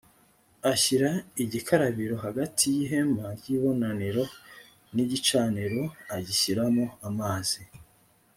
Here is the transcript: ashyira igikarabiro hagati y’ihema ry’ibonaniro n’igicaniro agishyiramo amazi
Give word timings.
ashyira 0.71 1.09
igikarabiro 1.43 2.15
hagati 2.25 2.63
y’ihema 2.75 3.25
ry’ibonaniro 3.37 4.23
n’igicaniro 4.95 5.83
agishyiramo 6.15 6.85
amazi 7.09 7.61